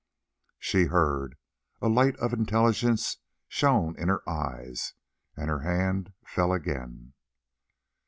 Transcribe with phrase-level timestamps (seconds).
[0.57, 1.37] She heard,
[1.79, 3.17] a light of intelligence
[3.47, 4.93] shone in her eyes,
[5.37, 7.13] and her hand fell again.